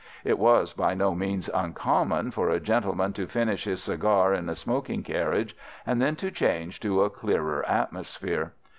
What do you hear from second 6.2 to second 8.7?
change to a clearer atmosphere.